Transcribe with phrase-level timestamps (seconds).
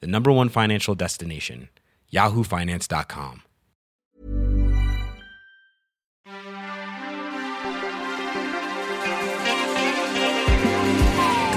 [0.00, 1.68] the number one financial destination,
[2.12, 3.42] yahoofinance.com.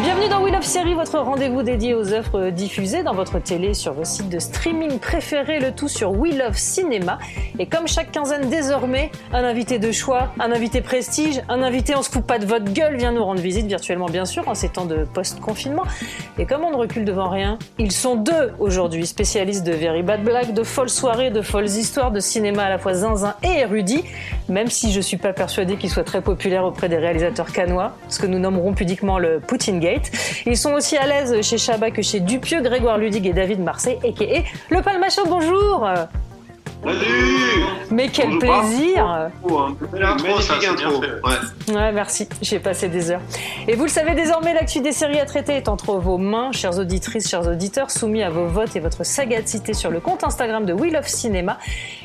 [0.02, 4.06] Bienvenue dans Love Série, votre rendez-vous dédié aux œuvres diffusées dans votre télé sur vos
[4.06, 7.20] sites de streaming préférés, le tout sur We Love Cinéma.
[7.60, 12.02] Et comme chaque quinzaine désormais, un invité de choix, un invité prestige, un invité on
[12.02, 14.70] se fout pas de votre gueule vient nous rendre visite virtuellement bien sûr en ces
[14.70, 15.84] temps de post-confinement.
[16.40, 20.24] Et comme on ne recule devant rien, ils sont deux aujourd'hui, spécialistes de very bad
[20.24, 24.04] blagues, de folles soirées, de folles histoires, de cinéma à la fois zinzin et érudit,
[24.50, 28.18] même si je suis pas persuadé qu'ils soient très populaires auprès des réalisateurs canois, ce
[28.18, 30.10] que nous nommerons pudiquement le Poutine Gate.
[30.50, 34.00] Ils sont aussi à l'aise chez Chabat que chez Dupieux, Grégoire Ludig et David Marseille,
[34.02, 34.44] a.k.a.
[34.74, 35.86] Le Palmacho, bonjour
[36.86, 39.30] Salut Mais quel Bonjour, plaisir.
[39.44, 41.92] Ouais.
[41.92, 43.20] Merci, j'ai passé des heures.
[43.68, 46.80] Et vous le savez désormais, l'actu des séries à traiter est entre vos mains, chères
[46.80, 50.72] auditrices, chers auditeurs, soumis à vos votes et votre sagacité sur le compte Instagram de
[50.72, 51.58] Wheel of Cinéma.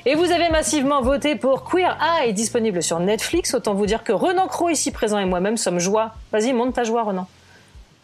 [0.05, 3.55] Et vous avez massivement voté pour Queer Eye, disponible sur Netflix.
[3.55, 6.11] Autant vous dire que Renan Cro, ici présent, et moi-même sommes joie.
[6.33, 7.29] Vas-y, monte ta joie, Renan.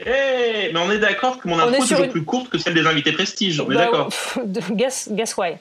[0.00, 2.58] Eh, mais on est d'accord que mon On intro est toujours une- plus courte que
[2.58, 3.60] celle des invités prestige.
[3.60, 4.08] On est Bah, d'accord.
[4.72, 5.54] guess, guess why.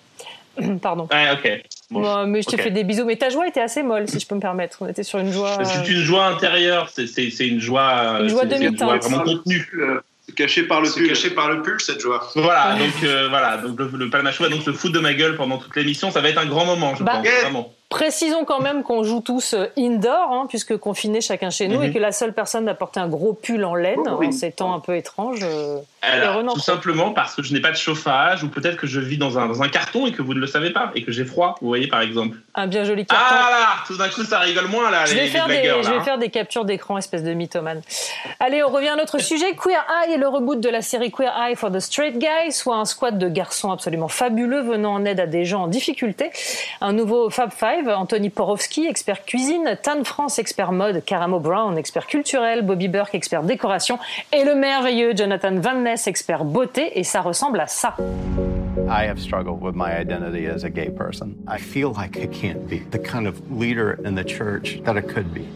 [0.81, 1.07] Pardon.
[1.11, 1.61] Ouais, ok.
[1.91, 2.01] Bon.
[2.01, 2.61] Bon, mais je te ok.
[2.61, 3.05] fais des bisous.
[3.05, 4.77] Mais ta joie était assez molle, si je peux me permettre.
[4.81, 5.57] On était sur une joie.
[5.63, 9.03] C'est une joie intérieure, c'est- c'est c'est une joie, Une joie demi-teinte.
[9.03, 9.67] vraiment contenue.
[9.79, 11.07] Euh, C'est caché par le C'est pull.
[11.07, 12.29] caché par le pull, cette joie.
[12.35, 15.37] Voilà, donc euh, voilà, donc le, le Palmacho va donc se foutre de ma gueule
[15.37, 16.11] pendant toute l'émission.
[16.11, 17.41] Ça va être un grand moment, je Bah, pense, yeah.
[17.43, 17.73] vraiment.
[17.89, 21.83] Précisons quand même qu'on joue tous euh, indoor, hein, puisque confinés chacun chez nous, Mhm.
[21.85, 24.27] et que la seule personne a porté un gros pull en laine Oh, oui.
[24.27, 25.39] en ces temps un peu étranges.
[25.43, 25.79] euh.
[26.01, 29.17] Alors, tout simplement parce que je n'ai pas de chauffage, ou peut-être que je vis
[29.17, 31.25] dans un, dans un carton et que vous ne le savez pas, et que j'ai
[31.25, 32.37] froid, vous voyez par exemple.
[32.55, 33.25] Un bien joli carton.
[33.29, 35.89] Ah là, tout d'un coup ça rigole moins là, je vais, les faire des, je
[35.89, 36.01] vais hein.
[36.03, 37.81] faire des captures d'écran, espèce de mythomane.
[38.39, 39.55] Allez, on revient à notre sujet.
[39.55, 42.75] Queer Eye est le reboot de la série Queer Eye for the Straight Guy, soit
[42.75, 46.31] un squad de garçons absolument fabuleux venant en aide à des gens en difficulté.
[46.81, 52.07] Un nouveau Fab Five, Anthony Porowski, expert cuisine, Tan France, expert mode, Caramo Brown, expert
[52.07, 53.99] culturel, Bobby Burke, expert décoration,
[54.31, 57.95] et le merveilleux Jonathan Van Ness, expert beauté, et ça ressemble à ça.
[58.89, 61.35] I have struggled with my identity as a gay person.
[61.47, 65.01] I feel like I can't be the kind of leader in the church that I
[65.01, 65.47] could be.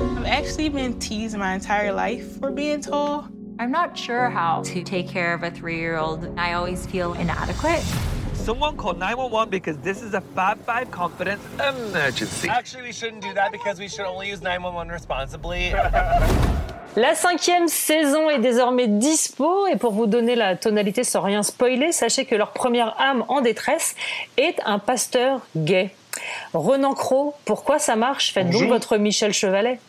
[0.00, 3.28] I've actually been teased my entire life for being tall.
[3.58, 6.32] I'm not sure how to take care of a three year old.
[6.38, 7.84] I always feel inadequate.
[8.44, 12.46] Someone call 911 because this is a Fab 5 confidence emergency.
[12.46, 15.72] Actually, we shouldn't do that because we should only use 911 responsibly.
[16.96, 21.90] La cinquième saison est désormais dispo et pour vous donner la tonalité sans rien spoiler,
[21.90, 23.96] sachez que leur première âme en détresse
[24.36, 25.90] est un pasteur gay.
[26.52, 28.32] Renan Cro, pourquoi ça marche?
[28.32, 28.68] Faites donc Bonjour.
[28.68, 29.80] votre Michel Chevalet.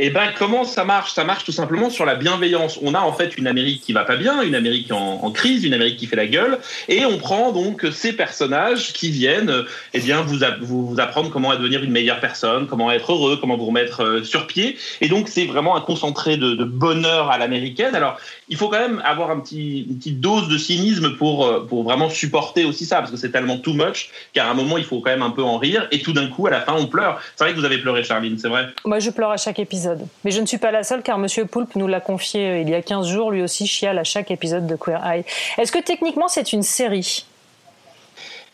[0.00, 1.12] Et ben comment ça marche?
[1.12, 2.78] Ça marche tout simplement sur la bienveillance.
[2.82, 5.74] On a en fait une Amérique qui va pas bien, une Amérique en, crise, une
[5.74, 9.64] Amérique qui fait la gueule, et on prend donc ces personnages qui viennent,
[9.94, 13.66] eh bien vous, vous apprendre comment devenir une meilleure personne, comment être heureux, comment vous
[13.66, 14.76] remettre euh, sur pied.
[15.00, 17.96] Et donc c'est vraiment un concentré de, de bonheur à l'américaine.
[17.96, 21.66] Alors il faut quand même avoir un petit, une petite dose de cynisme pour euh,
[21.68, 24.84] pour vraiment supporter aussi ça, parce que c'est tellement too much qu'à un moment il
[24.84, 26.86] faut quand même un peu en rire, et tout d'un coup à la fin on
[26.86, 27.20] pleure.
[27.34, 28.68] C'est vrai que vous avez pleuré, Charline, c'est vrai?
[28.84, 29.87] Moi, je pleure à chaque épisode.
[30.24, 32.68] Mais je ne suis pas la seule car Monsieur Poulpe nous l'a confié euh, il
[32.68, 35.24] y a 15 jours, lui aussi chiale à chaque épisode de Queer Eye.
[35.58, 37.24] Est-ce que techniquement c'est une série?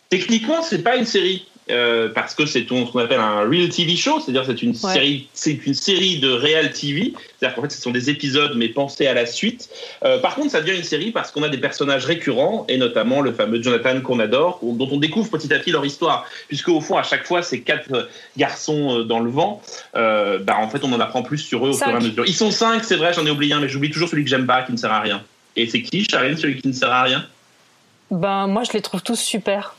[0.08, 1.48] Techniquement, c'est pas une série.
[1.70, 4.92] Euh, parce que c'est ce qu'on appelle un real TV show, c'est-à-dire c'est une Ouais.
[4.92, 8.68] série, c'est une série de real TV, c'est-à-dire qu'en fait ce sont des épisodes mais
[8.68, 9.70] pensés à la suite.
[10.04, 13.20] Euh, par contre, ça devient une série parce qu'on a des personnages récurrents et notamment
[13.22, 16.80] le fameux Jonathan qu'on adore, dont on découvre petit à petit leur histoire, puisque au
[16.82, 18.02] fond à chaque fois ces quatre euh,
[18.36, 19.62] garçons dans le vent,
[19.96, 21.86] euh, bah en fait on en apprend plus sur eux au Cinq.
[21.86, 22.24] fur et à mesure.
[22.26, 24.46] Ils sont cinq, c'est vrai, j'en ai oublié un, mais j'oublie toujours celui que j'aime
[24.46, 25.22] pas, qui ne sert à rien.
[25.56, 27.24] Et c'est qui, Charline, celui qui ne sert à rien?
[28.10, 29.76] Ben moi, je les trouve tous super.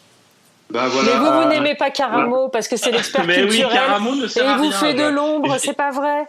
[0.69, 1.13] Bah voilà.
[1.13, 3.73] Mais vous, vous euh, n'aimez pas Caramo parce que c'est l'expert Mais oui, culturel.
[3.73, 4.71] Caramo ne et sert à il vous rien.
[4.71, 6.25] fait de l'ombre, c'est pas vrai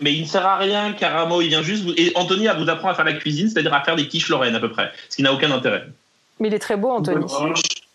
[0.00, 1.92] Mais il ne sert à rien, Caramo, il vient juste vous...
[1.96, 4.60] Et Anthony vous apprend à faire la cuisine, c'est-à-dire à faire des quiches Lorraine à
[4.60, 5.84] peu près, ce qui n'a aucun intérêt.
[6.40, 7.24] Mais il est très beau, Anthony.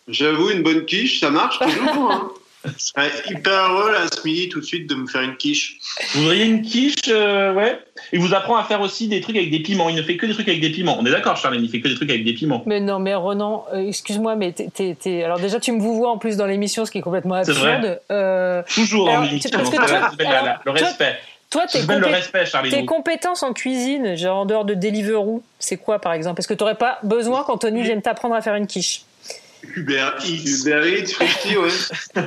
[0.08, 2.10] J'avoue, une bonne quiche, ça marche toujours.
[2.10, 2.30] hein.
[2.78, 5.78] serait hyper heureux là, ce midi tout de suite de me faire une quiche.
[6.14, 7.78] Vous voudriez une quiche, euh, ouais.
[8.12, 9.88] Il vous apprend à faire aussi des trucs avec des piments.
[9.88, 10.96] Il ne fait que des trucs avec des piments.
[11.00, 12.62] On est d'accord, Charles, il ne fait que des trucs avec des piments.
[12.66, 16.10] Mais non, mais Renan, euh, excuse-moi, mais t'es, t'es, alors déjà tu me vous vois
[16.10, 18.00] en plus dans l'émission, ce qui est complètement absurde.
[18.10, 19.50] Euh, Toujours dans l'émission.
[19.50, 19.60] Toi,
[20.64, 21.18] le respect.
[21.50, 25.76] Toi, tes, compé- le respect, tes compétences en cuisine, genre en dehors de Deliveroo, c'est
[25.76, 26.36] quoi par exemple?
[26.36, 29.02] Parce que tu n'aurais pas besoin qu'Anthony vienne t'apprendre à faire une quiche?
[29.76, 30.64] Uber Eats.
[30.64, 31.70] Uber Eats, Frifty, ouais.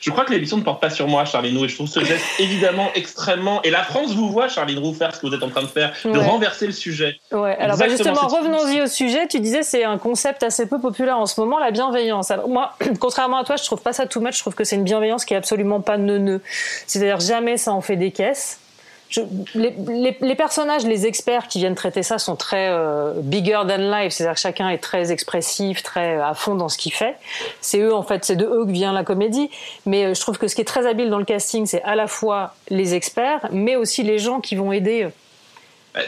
[0.00, 2.24] je crois que l'émission ne porte pas sur moi, Charline et je trouve ce geste
[2.38, 3.62] évidemment extrêmement.
[3.62, 5.68] Et la France vous voit, Charline Roux, faire ce que vous êtes en train de
[5.68, 7.18] faire, de renverser le sujet.
[7.32, 9.26] Ouais, alors bah justement, revenons-y au sujet.
[9.28, 12.30] Tu disais c'est un concept assez peu populaire en ce moment, la bienveillance.
[12.30, 14.36] Alors moi, contrairement à toi, je trouve pas ça tout much.
[14.36, 16.40] Je trouve que c'est une bienveillance qui est absolument pas neuneux.
[16.86, 18.58] C'est-à-dire jamais ça en fait des caisses
[19.54, 24.34] les, personnages, les experts qui viennent traiter ça sont très euh, bigger than life, c'est-à-dire
[24.34, 27.16] que chacun est très expressif, très à fond dans ce qu'il fait.
[27.60, 29.50] C'est eux, en fait, c'est de eux que vient la comédie.
[29.86, 31.94] Mais euh, je trouve que ce qui est très habile dans le casting, c'est à
[31.94, 35.08] la fois les experts, mais aussi les gens qui vont aider.
[35.94, 36.00] Bah,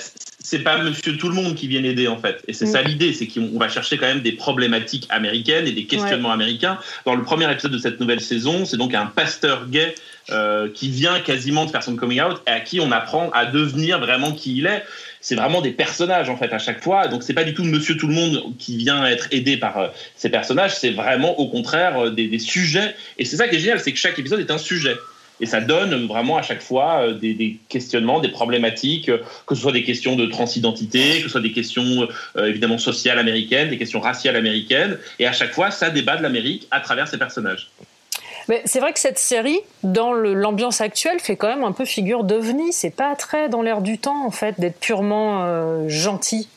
[0.46, 2.86] c'est pas Monsieur Tout le Monde qui vient aider en fait, et c'est ça mm.
[2.86, 6.78] l'idée, c'est qu'on va chercher quand même des problématiques américaines et des questionnements américains.
[7.04, 9.94] Dans le premier épisode de cette nouvelle saison, c'est donc un pasteur gay
[10.30, 13.46] euh, qui vient quasiment de faire son coming out et à qui on apprend à
[13.46, 14.82] devenir vraiment qui il est.
[15.20, 17.06] C'est vraiment des personnages en fait à chaque fois.
[17.06, 19.86] Donc c'est pas du tout Monsieur Tout le Monde qui vient être aidé par euh,
[20.16, 20.74] ces personnages.
[20.74, 22.96] C'est vraiment au contraire euh, des, sujets.
[23.18, 24.96] Et c'est ça qui est génial, c'est que chaque épisode est un sujet.
[25.38, 29.12] Et ça donne vraiment à chaque fois des, des, questionnements, des problématiques,
[29.46, 32.08] que ce soit des questions de transidentité, que ce soit des questions
[32.38, 34.98] évidemment sociales américaines, des questions raciales américaines.
[35.18, 37.68] Et à chaque fois, ça débat de l'Amérique à travers ces personnages.
[38.48, 42.24] Mais c'est vrai que cette série, dans l'ambiance actuelle, fait quand même un peu figure
[42.24, 42.72] d'ovni.
[42.72, 46.48] C'est pas très dans l'air du temps, en fait, d'être purement euh, gentil.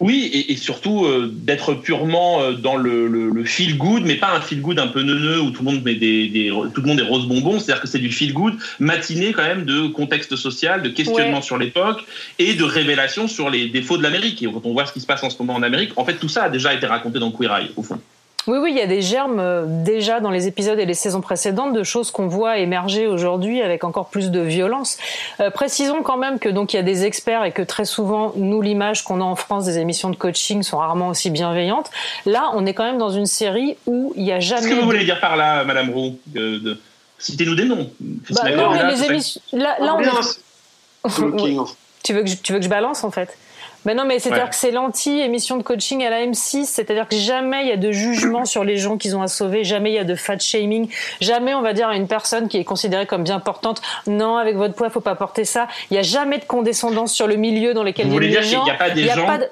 [0.00, 4.62] Oui, et, surtout euh, d'être purement euh, dans le, feel good, mais pas un feel
[4.62, 7.26] good un peu neuneux où tout le monde met des, tout le monde est rose
[7.28, 7.58] bonbon.
[7.58, 11.58] C'est-à-dire que c'est du feel good matiné quand même de contexte social, de questionnement sur
[11.58, 12.02] l'époque
[12.38, 14.42] et de révélation sur les défauts de l'Amérique.
[14.42, 16.14] Et quand on voit ce qui se passe en ce moment en Amérique, en fait
[16.14, 18.00] tout ça a déjà été raconté dans Queer Eye au fond.
[18.46, 21.20] Oui, oui, il y a des germes euh, déjà dans les épisodes et les saisons
[21.20, 24.96] précédentes de choses qu'on voit émerger aujourd'hui avec encore plus de violence.
[25.40, 28.32] Euh, précisons quand même que donc il y a des experts et que très souvent
[28.36, 31.90] nous l'image qu'on a en France des émissions de coaching sont rarement aussi bienveillantes.
[32.24, 34.62] Là, on est quand même dans une série où il y a jamais.
[34.62, 36.78] Qu'est-ce que vous voulez dire par là, Madame Roux de...
[37.18, 37.90] Citez-nous des noms.
[38.30, 39.42] Bah, non, mais les émissions.
[39.52, 41.10] Là, là on est...
[42.02, 43.36] tu veux que je, tu veux que je balance en fait?
[43.84, 47.62] Mais non, mais c'est-à-dire que c'est l'anti-émission de coaching à la M6, c'est-à-dire que jamais
[47.64, 49.98] il y a de jugement sur les gens qu'ils ont à sauver, jamais il y
[49.98, 50.88] a de fat shaming,
[51.20, 54.56] jamais on va dire à une personne qui est considérée comme bien portante, non, avec
[54.56, 55.68] votre poids, faut pas porter ça.
[55.90, 58.42] Il y a jamais de condescendance sur le milieu dans lequel il y a des
[58.42, 58.64] gens.
[58.64, 59.04] Il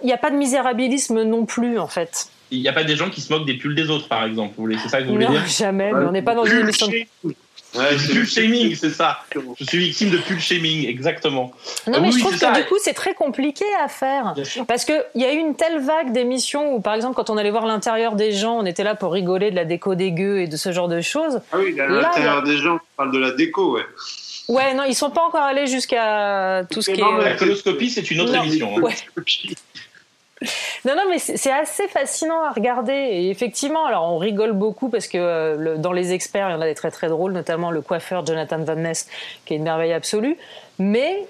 [0.04, 2.28] n'y a, a, pas de misérabilisme non plus, en fait.
[2.50, 4.54] Il n'y a pas des gens qui se moquent des pulls des autres, par exemple.
[4.82, 5.46] C'est ça que vous voulez non, dire?
[5.46, 6.88] Jamais, mais on n'est pas dans une émission.
[7.74, 9.20] Ouais, pull shaming, c'est ça.
[9.58, 11.52] Je suis victime de pull shaming, exactement.
[11.86, 14.34] Non, mais je trouve que du coup, c'est très compliqué à faire.
[14.66, 17.50] Parce qu'il y a eu une telle vague d'émissions où, par exemple, quand on allait
[17.50, 20.46] voir l'intérieur des gens, on était là pour rigoler de la déco des gueux et
[20.46, 21.40] de ce genre de choses.
[21.52, 23.84] Ah oui, l'intérieur des gens, on parle de la déco, ouais.
[24.48, 27.22] Ouais, non, ils sont pas encore allés jusqu'à tout ce qui est.
[27.22, 28.78] La coloscopie, c'est une autre émission.
[28.78, 28.90] Hein.
[30.84, 32.92] Non, non, mais c'est assez fascinant à regarder.
[32.92, 36.60] Et effectivement, alors on rigole beaucoup parce que euh, dans les experts, il y en
[36.60, 39.08] a des très très drôles, notamment le coiffeur Jonathan Van Ness,
[39.44, 40.36] qui est une merveille absolue.
[40.78, 41.26] Mais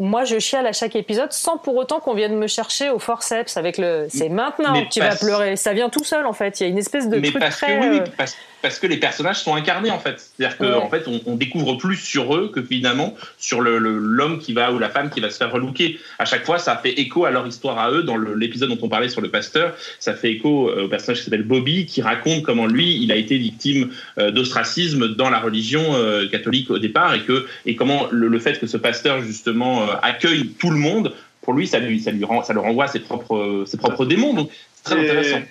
[0.00, 3.56] moi, je chiale à chaque épisode sans pour autant qu'on vienne me chercher au forceps
[3.56, 5.56] avec le c'est maintenant que tu vas pleurer.
[5.56, 6.60] Ça vient tout seul en fait.
[6.60, 7.78] Il y a une espèce de mais truc parce très.
[7.78, 8.36] Que, oui, euh, parce
[8.72, 10.30] que les personnages sont incarnés en fait.
[10.36, 14.38] C'est-à-dire qu'en en fait, on, découvre plus sur eux que finalement sur l'homme le, l'homme
[14.38, 15.98] qui va ou la femme qui va se faire relooker.
[16.18, 18.02] À chaque fois, ça fait écho à leur histoire à eux.
[18.02, 21.24] Dans l'épisode dont on parlait sur le pasteur, ça fait écho euh, au personnage qui
[21.24, 25.82] s'appelle Bobby qui raconte comment lui, il a été victime euh, d'ostracisme dans la religion
[25.94, 30.48] euh, catholique au départ et que et comment le, fait que ce pasteur justement accueille
[30.58, 33.00] tout le monde, pour lui, ça lui ça lui rend, ça le renvoie à ses
[33.00, 34.34] propres ses propres démons.
[34.34, 35.42] Donc c'est très intéressant.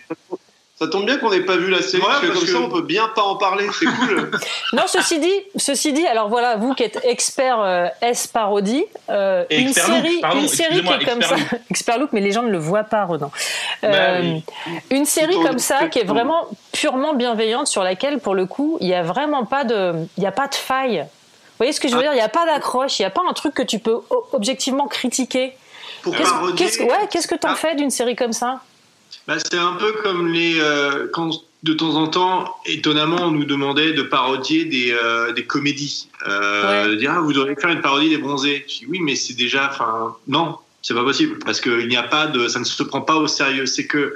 [0.83, 2.81] Ça tombe bien qu'on n'ait pas vu la série, parce, que comme ça on peut
[2.81, 4.31] bien pas en parler, c'est cool.
[4.73, 9.45] non, ceci dit, ceci dit, alors voilà, vous qui êtes expert euh, S parodie, euh,
[9.49, 11.37] une série, une série qui est comme ça,
[11.71, 13.31] expert look, mais les gens ne le voient pas, Ronan.
[13.81, 14.39] Bah euh,
[14.89, 18.89] une série comme ça qui est vraiment purement bienveillante, sur laquelle pour le coup, il
[18.89, 20.97] y a vraiment pas de, il y a pas de faille.
[20.97, 22.03] Vous voyez ce que je veux ah.
[22.03, 22.11] dire?
[22.11, 24.01] Il n'y a pas d'accroche, il n'y a pas un truc que tu peux
[24.33, 25.55] objectivement critiquer.
[26.03, 27.55] Qu'est-ce ouais, qu'est-ce que t'en ah.
[27.55, 28.59] fais d'une série comme ça?
[29.27, 31.31] Bah, c'est un peu comme les euh, quand
[31.63, 36.09] de temps en temps, étonnamment, on nous demandait de parodier des, euh, des comédies.
[36.27, 38.65] Euh, De dire ah, vous devriez faire une parodie des bronzés.
[38.67, 42.03] Je dis oui, mais c'est déjà, enfin non, c'est pas possible parce qu'il n'y a
[42.03, 43.65] pas de, ça ne se prend pas au sérieux.
[43.65, 44.13] C'est que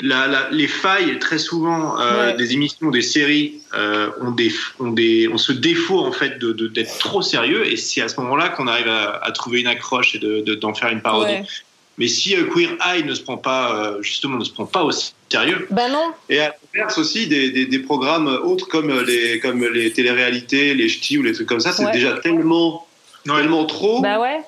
[0.00, 2.36] la, la, les failles, très souvent, euh, Ouais.
[2.36, 6.66] des émissions, des séries, euh, ont, des, ont, des, ont ce défaut en fait de-
[6.66, 10.16] d'être trop sérieux, et c'est à ce moment-là qu'on arrive à, à trouver une accroche
[10.16, 11.34] et de- de- d'en faire une parodie.
[11.34, 11.44] Ouais.
[12.00, 14.82] Mais si euh, Queer Eye ne se prend pas, euh, justement, ne se prend pas
[14.84, 16.12] aussi sérieux, Bah non.
[16.30, 20.88] Et à l'inverse aussi, des, des, des programmes autres comme les, comme les téléréalités, les
[20.88, 21.92] ch'tis ou les trucs comme ça, c'est Ouais.
[21.92, 22.86] déjà tellement,
[23.26, 24.38] tellement trop Bah ouais.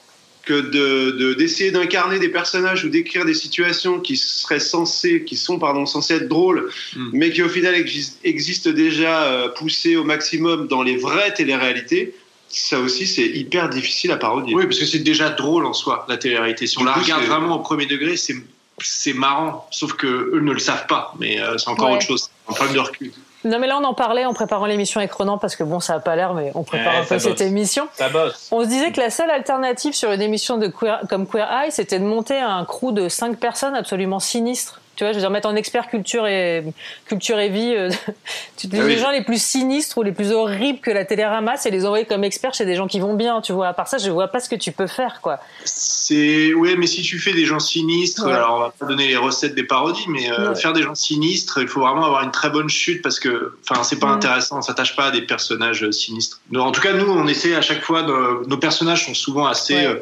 [0.47, 5.37] que de- de- d'essayer d'incarner des personnages ou d'écrire des situations qui seraient censées, qui
[5.37, 7.11] sont pardon, censées être drôles, Mm.
[7.13, 12.15] mais qui au final exis- existent déjà euh, poussées au maximum dans les vraies téléréalités,
[12.61, 14.55] ça aussi c'est hyper difficile à parodier.
[14.55, 16.67] Oui, parce que c'est déjà drôle en soi, la télé-réalité.
[16.67, 18.35] Si on Du la coup, regarde vraiment au premier degré, c'est
[18.81, 21.97] c'est marrant, sauf que eux ne le savent pas, mais euh, c'est encore Ouais.
[21.97, 23.13] autre chose, c'est un problème de recul.
[23.45, 25.95] Non mais là on en parlait en préparant l'émission avec Ronan parce que bon ça
[25.95, 27.89] a pas l'air mais on prépare Ouais, un peu cette émission.
[27.93, 28.49] Ça bosse.
[28.53, 31.73] On se disait que la seule alternative sur une émission de queer, comme Queer Eye,
[31.73, 34.81] c'était de monter un crew de cinq personnes absolument sinistres.
[34.95, 36.63] Tu vois, je veux dire, mettre en expert culture et,
[37.07, 37.89] culture et vie euh,
[38.71, 38.99] les Ah oui.
[38.99, 42.05] gens les plus sinistres ou les plus horribles que la télé ramasse et les envoyer
[42.05, 43.69] comme experts chez des gens qui vont bien, tu vois.
[43.69, 45.39] À part ça, je vois pas ce que tu peux faire, quoi.
[45.65, 48.33] C'est ouais, mais si tu fais des gens sinistres, Ouais.
[48.33, 50.55] alors on va pas donner les recettes des parodies, mais euh, Ouais.
[50.55, 53.83] faire des gens sinistres, il faut vraiment avoir une très bonne chute parce que, enfin,
[53.85, 56.41] c'est pas intéressant, on s'attache pas à des personnages euh, sinistres.
[56.55, 59.75] En tout cas, nous, on essaie à chaque fois, de- nos personnages sont souvent assez
[59.75, 59.87] Ouais.
[59.87, 60.01] euh,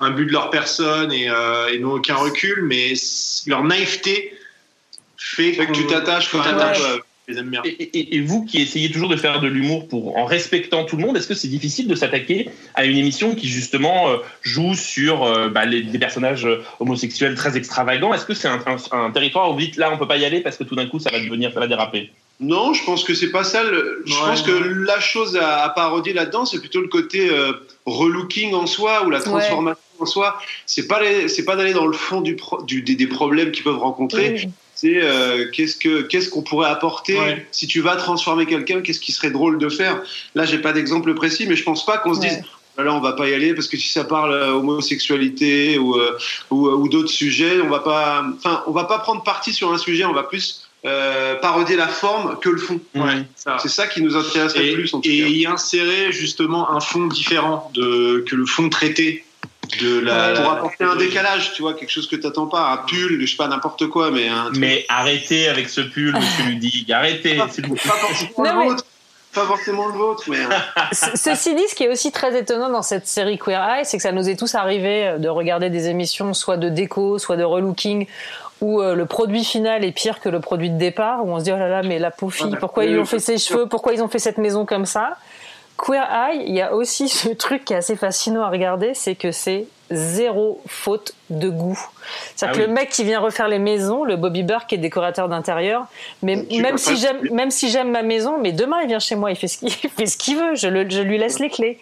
[0.00, 2.94] imbus de leur personne et, euh, et n'ont aucun recul, mais
[3.46, 4.32] leur naïveté
[5.16, 6.56] fait, Fait que tu t'attaches quand même.
[7.44, 7.62] bien.
[7.64, 10.96] Et, et- et vous qui essayez toujours de faire de l'humour pour en respectant tout
[10.96, 14.74] le monde, est-ce que c'est difficile de s'attaquer à une émission qui justement euh, joue
[14.74, 18.12] sur euh, bah, les, des personnages euh, homosexuels très extravagants?
[18.12, 20.24] Est-ce que c'est un, un- un territoire où vous dites là on peut pas y
[20.24, 22.10] aller parce que tout d'un coup ça va devenir ça va déraper?
[22.40, 23.62] Non, je pense que c'est pas ça.
[23.62, 27.28] le- Je Ouais, pense que la chose à, à parodier là-dedans, c'est plutôt le côté
[27.30, 27.52] euh,
[27.86, 30.38] relooking en soi ou la transformation en soi.
[30.66, 33.64] C'est pas c'est pas d'aller dans le fond du, pro- du- des, des problèmes qu'ils
[33.64, 34.34] peuvent rencontrer.
[34.34, 34.48] Oui.
[34.74, 37.46] C'est euh, qu'est-ce que qu'est-ce qu'on pourrait apporter Ouais.
[37.50, 38.80] si tu vas transformer quelqu'un.
[38.80, 40.00] Qu'est-ce qui serait drôle de faire?
[40.34, 42.28] Là, j'ai pas d'exemple précis, mais je pense pas qu'on se Ouais.
[42.28, 42.42] dise.
[42.78, 45.96] Ah Là, on va pas y aller parce que si ça parle euh, homosexualité ou,
[45.96, 46.16] euh,
[46.50, 48.24] ou, ou d'autres sujets, on va pas.
[48.38, 50.04] Enfin, on va pas prendre parti sur un sujet.
[50.04, 52.80] On va plus euh, parodier la forme que le fond.
[52.94, 53.24] Ouais.
[53.60, 55.26] C'est ça qui nous intéresserait et, le plus en tout et cas.
[55.26, 59.24] y insérer justement un fond différent de, que le fond traité
[59.78, 60.32] de la.
[60.34, 63.26] pour la- apporter un décalage, tu vois, quelque chose que t'attends pas, un pull, je
[63.30, 64.56] sais pas n'importe quoi, mais un truc.
[64.58, 67.90] Mais arrêtez avec ce pull, monsieur Ludig, arrêtez s'il vous plaît.
[67.90, 68.84] pas forcément Non, le mais- vôtre,
[69.32, 70.48] pas forcément le vôtre, mais euh,
[70.92, 73.96] Ce- Ceci dit, ce qui est aussi très étonnant dans cette série Queer Eye, c'est
[73.96, 77.36] que ça nous est tous arrivé euh, de regarder des émissions soit de déco, soit
[77.36, 78.06] de relooking,
[78.60, 81.44] où euh, le produit final est pire que le produit de départ, où on se
[81.44, 83.66] dit oh là là, mais la pauvre fille, Ouais, pourquoi ils ont fait ses cheveux,
[83.66, 85.16] pourquoi ils ont fait cette maison comme ça?
[85.84, 89.14] Queer Eye, il y a aussi ce truc qui est assez fascinant à regarder, c'est
[89.14, 91.78] que c'est zéro faute de goût.
[92.36, 92.68] C'est-à-dire Ah que oui.
[92.68, 95.86] le mec qui vient refaire les maisons, le Bobby Burke qui est décorateur d'intérieur,
[96.22, 99.16] mais Tu même si j'aime, même si j'aime ma maison, mais demain il vient chez
[99.16, 101.40] moi, il fait ce qu'il il fait ce qu'il veut, je, le- je lui laisse
[101.40, 101.78] les clés.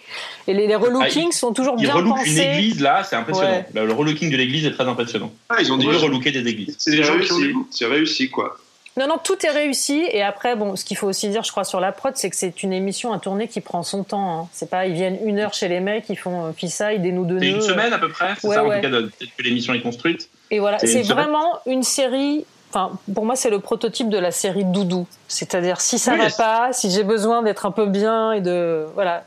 [0.47, 2.39] Et les, les relookings Ah, il- sont toujours Il bien relook une pensés.
[2.53, 3.49] église là, c'est impressionnant.
[3.51, 3.65] Ouais.
[3.83, 5.31] Le, relooking de l'église est très impressionnant.
[5.49, 6.75] Ah, ils ont On dit peut relooker des églises.
[6.79, 7.53] C'est des gens qui ont du réussi.
[7.53, 7.67] goût.
[7.69, 8.57] C'est réussi, quoi.
[8.97, 10.05] Non, non, tout est réussi.
[10.11, 12.35] Et après, bon, ce qu'il faut aussi dire, je crois, sur la prod, c'est que
[12.35, 14.39] c'est une émission à tourner qui prend son temps.
[14.41, 14.47] hein.
[14.51, 17.23] C'est pas, ils viennent une heure chez les mecs, ils font euh, fisaille, des nous
[17.25, 18.81] deux C'est une semaine à peu près, c'est Ouais, ça en ouais.
[18.81, 20.29] tout cas peut-être que l'émission est construite.
[20.51, 22.45] Et voilà, C'est vraiment une série.
[22.71, 25.07] Enfin, pour moi, c'est le prototype de la série Doudou.
[25.27, 28.85] C'est-à-dire, si ça Oui, va pas, si j'ai besoin d'être un peu bien et de.
[28.95, 29.23] Voilà.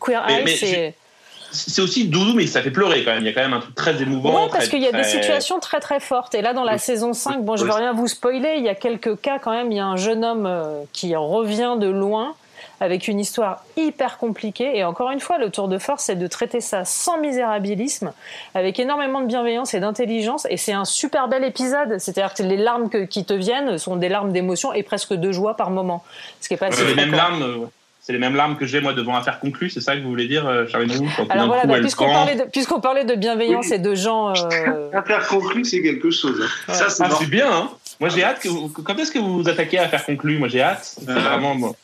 [0.00, 0.94] Queer Eye, c'est.
[1.52, 3.22] C'est aussi doudou, mais ça fait pleurer quand même.
[3.22, 4.44] Il y a quand même un truc très émouvant.
[4.44, 6.34] Ouais, parce qu'il y a des situations très très fortes.
[6.34, 6.78] Et là, dans la Oui.
[6.78, 7.76] saison 5, bon, je veux Oui.
[7.76, 9.70] rien vous spoiler, il y a quelques cas quand même.
[9.72, 12.34] Il y a un jeune homme euh, qui revient de loin
[12.82, 14.76] avec une histoire hyper compliquée.
[14.76, 18.12] Et encore une fois, le tour de force, c'est de traiter ça sans misérabilisme,
[18.54, 20.46] avec énormément de bienveillance et d'intelligence.
[20.48, 21.98] Et c'est un super bel épisode.
[21.98, 25.30] C'est-à-dire que les larmes que- qui te viennent sont des larmes d'émotion et presque de
[25.32, 26.02] joie par moment.
[26.40, 27.68] Ce qui est pas C'est les mêmes larmes.
[28.02, 30.26] C'est les mêmes larmes que j'ai moi devant affaire conclue, c'est ça que vous voulez
[30.26, 32.80] dire, euh, Charline Roux quand tout Alors voilà, coup, bah, puisqu'on prend- parlait, de, puisqu'on
[32.80, 33.74] parlait de bienveillance Oui.
[33.74, 34.32] et de gens.
[34.34, 36.40] euh, Affaire conclue, c'est quelque chose.
[36.68, 36.72] hein.
[36.72, 38.68] Ça, c'est Ah, bien, hein Moi j'ai hâte que vous...
[38.70, 40.38] Quand est-ce que vous vous attaquez à affaire conclue?
[40.38, 40.96] Moi j'ai hâte.
[41.08, 41.54] Euh, vraiment.
[41.54, 41.76] bon.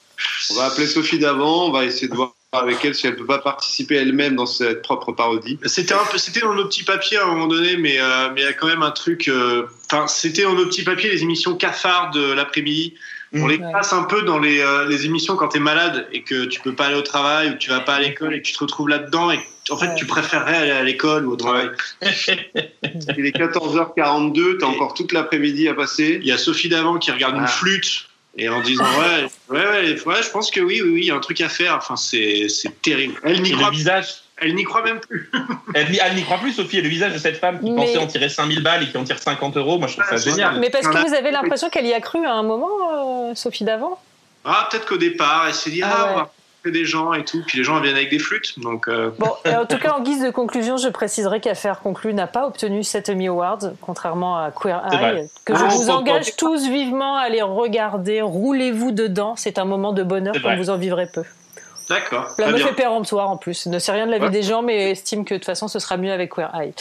[0.50, 3.26] On va appeler Sophie d'avant, on va essayer de voir avec elle si elle peut
[3.26, 5.58] pas participer elle-même dans cette propre parodie.
[5.66, 8.40] C'était un peu, c'était dans nos petits papiers à un moment donné, mais euh, mais
[8.40, 9.28] il y a quand même un truc.
[9.28, 12.94] euh, Enfin, c'était dans nos petits papiers les émissions cafards de l'après-midi.
[13.34, 13.72] On les Ouais.
[13.72, 16.74] passe un peu dans les, euh, les émissions quand t'es malade et que tu peux
[16.74, 18.58] pas aller au travail ou que tu vas pas à l'école et que tu te
[18.60, 19.40] retrouves là-dedans et
[19.70, 19.94] en fait Ouais.
[19.96, 21.70] tu préférerais aller à l'école ou au travail.
[22.02, 26.18] Il est 14h42, t'as encore toute l'après-midi à passer.
[26.20, 27.48] Il y a Sophie d'avant qui regarde une Ah.
[27.48, 31.06] flûte et en disant ouais, ouais, ouais, ouais, je pense que oui, oui, oui, il
[31.06, 31.74] y a un truc à faire.
[31.76, 33.14] Enfin, c'est, c'est terrible.
[33.24, 34.06] Elle n'y Et le croit visage,
[34.38, 35.30] Elle n'y croit même plus.
[35.74, 37.76] elle n'y- elle n'y croit plus, Sophie, et le visage de cette femme qui Mais-
[37.86, 40.16] pensait en tirer 5000 balles et qui en tire 50 euros, moi je trouve Ah,
[40.16, 40.58] ça c'est génial.
[40.60, 42.68] Mais parce que vous avez l'impression qu'elle y a cru à un moment,
[43.30, 43.98] euh, Sophie d'avant
[44.44, 46.02] Ah, peut-être qu'au départ, elle s'est dit, Ah ah, ouais.
[46.02, 47.42] on va rencontrer des gens et tout.
[47.46, 48.58] Puis les gens viennent avec des flûtes.
[48.58, 52.12] Donc, euh, Bon, et en tout cas, en guise de conclusion, je préciserai qu'Affaire conclue
[52.12, 56.36] n'a pas obtenu cet Emmy Award, contrairement à Queer Eye, que je Ah, vous engage
[56.36, 58.20] tous vivement à aller regarder.
[58.20, 60.56] Roulez-vous dedans, c'est un moment de bonheur vrai.
[60.56, 61.22] vous en vivrez peu.
[61.88, 62.28] D'accord.
[62.38, 64.30] La meuf est péremptoire en plus, ne sait rien de la vie Ouais.
[64.30, 66.72] des gens, mais estime que de toute façon ce sera mieux avec Queer Eye.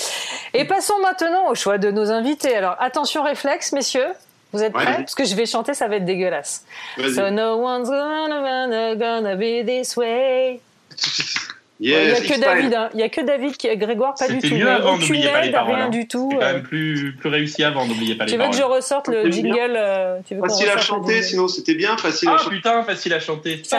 [0.54, 2.56] Et passons maintenant au choix de nos invités.
[2.56, 4.08] Alors attention réflexe, messieurs.
[4.54, 4.86] Vous êtes prêts?
[4.98, 6.64] Parce que je vais chanter, ça va être dégueulasse.
[6.98, 10.62] So no one's gonna, gonna, gonna be this way.
[11.82, 12.40] Il Yes, n'y a que.
[12.42, 12.90] David, hein.
[12.94, 14.56] il y a que David qui Grégoire pas du tout.
[14.56, 15.90] mieux avant, aucune n'oubliez pas les paroles, rien hein.
[15.90, 16.30] du tout.
[16.32, 16.54] C'est quand euh.
[16.54, 18.70] même plus, plus réussi avant, n'oubliez pas les Tu veux que paroles.
[18.70, 22.34] je ressorte le jingle euh, tu veux Facile à chanter, sinon c'était bien facile à
[22.36, 22.56] Ah chanter.
[22.56, 23.58] putain, facile à chanter.
[23.58, 23.78] Facile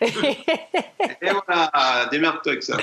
[1.22, 2.76] Et voilà, démerde-toi avec ça.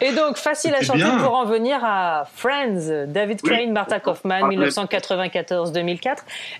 [0.00, 3.42] Et donc, facile à chanter pour en venir à Friends, David.
[3.42, 6.18] Crane, Martha Kaufman, Ah, 1994-2004.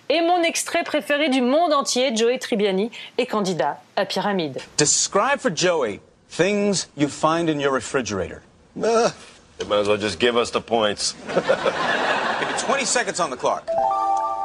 [0.08, 4.60] Et mon extrait préféré du monde entier, Joey Tribbiani, est candidat à Pyramide.
[4.76, 8.42] Describe for Joey things you find in your refrigerator.
[8.80, 9.10] Uh,
[9.58, 11.14] they might as well just give us the points.
[11.34, 13.68] Give you 20 seconds on the clock.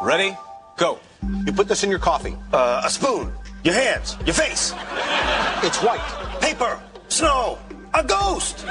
[0.01, 0.35] Ready?
[0.77, 0.99] Go.
[1.45, 2.35] You put this in your coffee.
[2.51, 3.31] Uh, a spoon.
[3.63, 4.17] Your hands.
[4.25, 4.73] Your face.
[5.63, 6.01] It's white.
[6.41, 6.79] Paper.
[7.07, 7.57] Snow.
[7.93, 8.65] A ghost.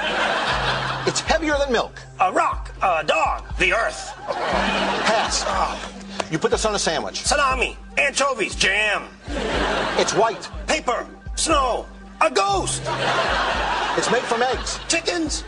[1.06, 1.98] It's heavier than milk.
[2.20, 2.70] A rock.
[2.82, 3.44] A dog.
[3.58, 4.12] The earth.
[4.26, 5.44] Pass.
[6.30, 7.22] You put this on a sandwich.
[7.22, 7.76] Salami.
[7.98, 8.54] Anchovies.
[8.54, 9.08] Jam.
[9.98, 10.48] It's white.
[10.66, 11.06] Paper.
[11.36, 11.86] Snow.
[12.20, 12.82] A ghost.
[13.96, 14.78] It's made from eggs.
[14.88, 15.44] Chickens.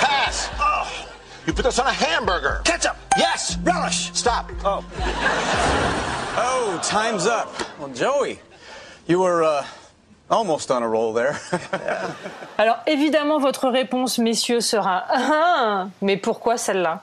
[0.00, 0.50] Pass.
[0.58, 1.08] Oh.
[1.46, 2.60] You put this on a hamburger.
[2.64, 2.96] Ketchup.
[3.16, 3.56] Yes.
[3.62, 4.10] Relish.
[4.12, 4.50] Stop.
[4.64, 4.84] Oh.
[6.36, 7.54] Oh, time's up.
[7.78, 8.40] Well, Joey,
[9.06, 9.64] you were uh,
[10.30, 11.38] almost on a roll there.
[12.58, 17.02] Alors, évidemment, votre réponse, messieurs, sera Ah, mais pourquoi celle-là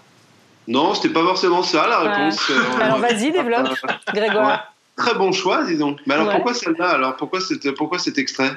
[0.70, 2.48] Non, c'était pas forcément ça la réponse.
[2.48, 2.56] Ouais.
[2.56, 3.70] Euh, Alors, vas-y, développe,
[4.14, 4.48] Grégoire.
[4.48, 5.04] Ouais.
[5.04, 5.96] Très bon choix, disons.
[6.06, 6.34] Mais alors Ouais.
[6.36, 7.16] pourquoi celle-là Alors?
[7.18, 7.40] Pourquoi,
[7.78, 8.52] pourquoi cet extrait?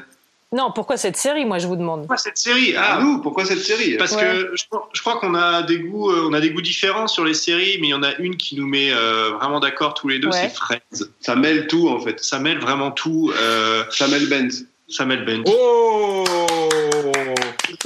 [0.52, 2.00] Non, pourquoi cette série, moi, je vous demande?
[2.00, 2.74] Pourquoi cette série?
[2.76, 3.96] Ah, nous, pourquoi cette série?
[3.96, 4.20] Parce Ouais.
[4.22, 7.06] que je, crois- je crois qu'on a des goûts, euh, on a des goûts différents
[7.06, 9.94] sur les séries, mais il y en a une qui nous met euh, vraiment d'accord
[9.94, 10.50] tous les deux, Ouais.
[10.50, 11.06] c'est Friends.
[11.20, 12.22] Ça mêle tout en fait.
[12.22, 13.32] Ça mêle vraiment tout.
[13.40, 14.66] Euh, Ça mêle Benz.
[14.88, 15.42] ça mêle Ben.
[15.46, 16.24] Oh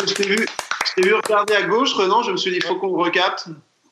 [0.05, 0.37] Je t'ai vu,
[0.87, 2.23] je t'ai vu regarder à gauche, Renan.
[2.25, 3.47] Je me suis dit, il faut qu'on recapte.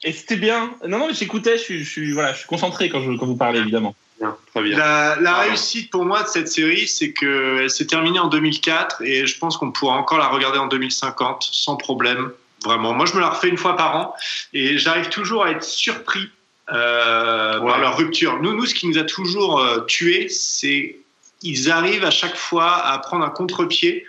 [0.04, 0.70] Et c'était bien.
[0.86, 3.26] Non, non, mais j'écoutais, je suis, je suis, voilà, je suis concentré quand, je, quand
[3.26, 3.96] vous parlez, évidemment.
[4.20, 4.76] Bien, très bien.
[4.76, 9.38] La, réussite pour moi de cette série, c'est qu'elle s'est terminée en 2004 et je
[9.38, 12.30] pense qu'on pourra encore la regarder en 2050 sans problème.
[12.64, 12.92] Vraiment.
[12.92, 14.14] Moi, je me la refais une fois par an
[14.52, 16.30] et j'arrive toujours à être surpris
[16.72, 17.70] euh, Ouais.
[17.70, 18.40] par leur rupture.
[18.40, 20.96] Nous, nous, ce qui nous a toujours euh, tués, c'est
[21.42, 24.06] ils arrivent à chaque fois à prendre un contre-pied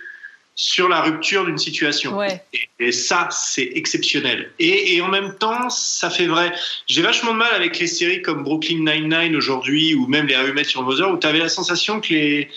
[0.57, 2.17] sur la rupture d'une situation.
[2.17, 2.41] Ouais.
[2.53, 4.51] Et, et ça, c'est exceptionnel.
[4.59, 6.53] Et, et en même temps, ça fait vrai.
[6.87, 10.63] J'ai vachement de mal avec les séries comme Brooklyn Nine-Nine aujourd'hui, ou même les Met
[10.73, 12.49] Your Mother, où tu avais la sensation que les,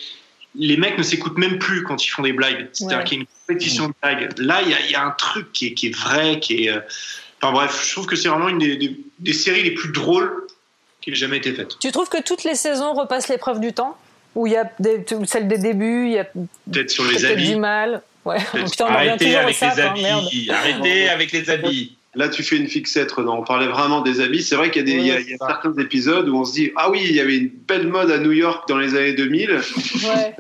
[0.55, 2.69] les mecs ne s'écoutent même plus quand ils font des blagues.
[2.73, 3.05] C'est-à-dire Ouais.
[3.05, 4.39] qu'il y a une compétition de blagues.
[4.39, 6.67] Là, il y a, il y a un truc qui est, qui est vrai, qui
[6.67, 6.71] est.
[6.71, 6.81] euh,
[7.41, 10.45] Enfin bref, je trouve que c'est vraiment une des, des- des séries les plus drôles
[11.01, 11.79] qui ait jamais été faite.
[11.81, 13.97] Tu trouves que toutes les saisons repassent l'épreuve du temps?
[14.39, 17.51] Ou il y a des, celle des débuts, il y a Peut-être sur les habits.
[17.51, 18.65] du mal Ouais, Peut-être.
[18.71, 20.25] putain, on Arrêtez avec sac, les hein, merde.
[20.27, 20.51] habits.
[20.51, 21.95] Arrêtez avec les habits.
[22.15, 23.39] Là, tu fais une fixette, Renan.
[23.39, 24.43] On parlait vraiment des habits.
[24.43, 26.37] C'est vrai qu'il y a, des, il y a- il y a certains épisodes où
[26.37, 28.79] on se dit Ah oui, il y avait une belle mode à New York dans
[28.79, 29.51] les années 2000.
[29.51, 29.61] Ouais.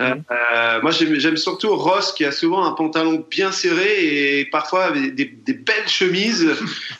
[0.00, 4.84] Euh, euh, moi, j'aime surtout Ross qui a souvent un pantalon bien serré et parfois
[4.86, 6.48] avec des, des belles chemises.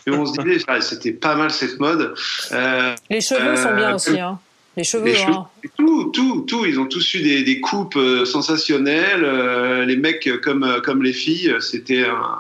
[0.07, 2.15] Et on se disait ah, C'était pas mal cette mode.
[2.53, 4.19] Euh, Les cheveux sont bien aussi.
[4.21, 4.39] Hein.
[4.79, 5.49] Les cheveux, les cheveux, hein.
[5.77, 6.65] tout, tout, tout.
[6.65, 9.25] Ils ont tous eu des, des coupes euh, sensationnelles.
[9.25, 12.39] euh, les mecs comme, euh, comme les filles, c'était un.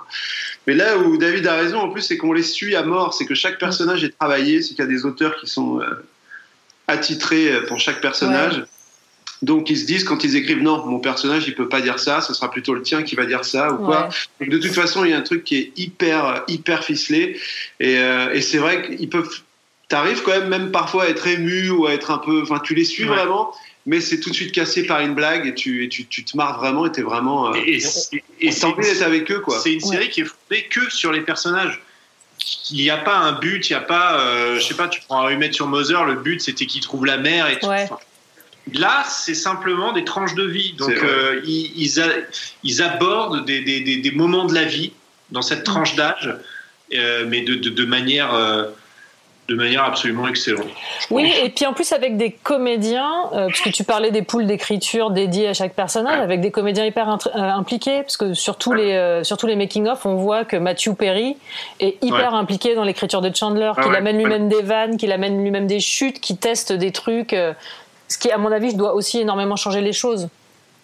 [0.69, 3.13] Mais là où David a raison, en plus, c'est qu'on les suit à mort.
[3.13, 4.63] C'est que chaque personnage est travaillé.
[4.63, 5.81] C'est qu'il y a des auteurs qui sont
[6.87, 8.63] attitrés pour chaque personnage.
[9.43, 12.21] Donc ils se disent quand ils écrivent non, mon personnage il peut pas dire ça,
[12.21, 14.09] ce sera plutôt le tien qui va dire ça ou quoi.
[14.41, 17.39] De toute façon il y a un truc qui est hyper hyper ficelé
[17.79, 19.31] et, euh, et c'est vrai qu'ils peuvent.
[19.89, 22.43] T'arrives quand même même parfois à être ému ou à être un peu.
[22.43, 23.17] Enfin tu les suis Ouais.
[23.17, 23.55] vraiment,
[23.87, 26.37] mais c'est tout de suite cassé par une blague et tu et tu, tu te
[26.37, 27.49] marres vraiment et t'es vraiment.
[27.55, 29.59] Euh, Et, t'as envie d'être avec eux quoi.
[29.61, 31.81] C'est une série qui est fondée que sur les personnages.
[32.71, 35.01] Il n'y a pas un but, il n'y a pas, euh, je sais pas, tu
[35.01, 37.67] prends un Humet sur Mother, le but c'était qu'il trouve la mer et tout.
[37.67, 37.89] Ouais.
[38.75, 40.75] Là, c'est simplement des tranches de vie.
[40.75, 42.13] Donc, euh, ils, ils, a-
[42.63, 44.93] ils abordent des, des, des, des moments de la vie
[45.31, 46.33] dans cette tranche d'âge,
[46.95, 48.65] euh, mais de, de, de manière euh,
[49.49, 50.67] de manière absolument excellente.
[51.11, 54.47] Oui, et puis en plus avec des comédiens, euh, parce que tu parlais des poules
[54.47, 58.75] d'écriture dédiées à chaque personnage, avec des comédiens hyper euh, impliqués, parce que sur tous
[58.75, 61.37] les, euh, sur tous les making-of, on voit que Matthew Perry
[61.81, 62.39] est hyper Ouais.
[62.39, 63.97] impliqué dans l'écriture de Chandler, Ah qu'il ouais.
[63.99, 67.55] amène lui-même des vannes, qu'il amène lui-même des chutes, qui teste des trucs, euh,
[68.09, 70.29] ce qui, à mon avis, doit aussi énormément changer les choses.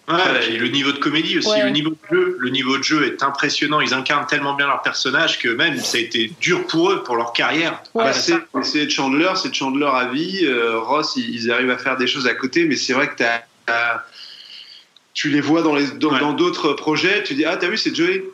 [0.06, 1.64] Ouais, et le niveau de comédie aussi, Ouais.
[1.64, 3.80] le niveau de jeu, le niveau de jeu est impressionnant.
[3.80, 7.16] Ils incarnent tellement bien leur personnage que même ça a été dur pour eux, pour
[7.16, 7.82] leur carrière.
[7.94, 10.40] Bah, c'est c'est Chandler, c'est Chandler à vie.
[10.44, 13.16] Euh, Ross, ils, ils arrivent à faire des choses à côté, mais c'est vrai que
[13.16, 14.04] t'as- t'as-
[15.14, 17.22] tu les vois dans les dans dans d'autres projets.
[17.22, 18.24] Tu dis ah t'as vu c'est Joey?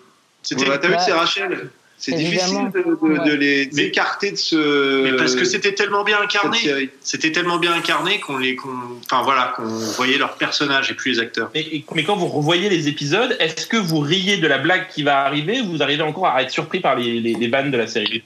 [0.52, 1.00] Ouais, t'as vu Ouais.
[1.04, 1.70] c'est Rachel?
[2.02, 3.36] C'est difficile de, Ouais.
[3.36, 5.02] les écarter de ce.
[5.02, 6.58] Mais parce que c'était tellement bien incarné,
[7.02, 11.12] c'était tellement bien incarné qu'on les, qu'on- enfin voilà, qu'on voyait leurs personnages et plus
[11.12, 11.50] les acteurs.
[11.54, 15.02] Mais, mais quand vous revoyez les épisodes, est-ce que vous riez de la blague qui
[15.02, 17.76] va arriver ou vous arrivez encore à être surpris par les, les, les vannes de
[17.76, 18.22] la série?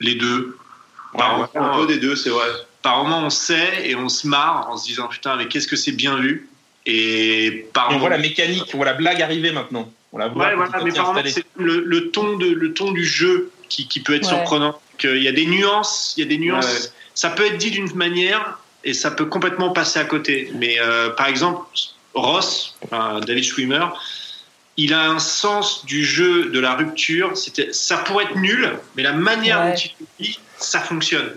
[0.00, 0.56] Les deux.
[1.14, 1.22] Ouais,
[1.56, 2.46] un peu des deux, c'est vrai.
[2.80, 5.76] Par moment, on sait et on se marre en se disant putain, mais qu'est-ce que
[5.76, 6.48] c'est bien vu.
[6.86, 9.92] Et par on moment- voit la mécanique, on voit la blague arriver maintenant.
[10.12, 11.30] On la voit Ouais, petit voilà, mais par installée.
[11.30, 14.28] c'est le, le ton de, le ton du jeu qui, qui peut être Ouais.
[14.36, 14.80] surprenant.
[15.04, 16.66] Il y a des nuances, il y a des nuances.
[16.66, 16.90] Ouais.
[17.14, 20.50] Ça peut être dit d'une manière et ça peut complètement passer à côté.
[20.54, 21.66] Mais euh, par exemple,
[22.14, 23.86] Ross, enfin, David Schwimmer,
[24.76, 27.36] il a un sens du jeu de la rupture.
[27.36, 29.72] C'était, ça pourrait être nul, mais la manière Ouais.
[29.74, 31.30] dont il le dit, ça fonctionne.